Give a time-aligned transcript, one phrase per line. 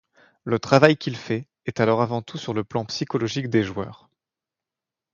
[0.45, 4.09] Le travail qu'il fait est alors avant tout sur le plan psychologique des joueurs.